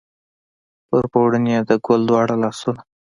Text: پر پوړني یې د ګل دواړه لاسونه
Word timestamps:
پر 0.89 1.03
پوړني 1.11 1.49
یې 1.55 1.59
د 1.69 1.71
ګل 1.85 2.01
دواړه 2.09 2.35
لاسونه 2.43 2.81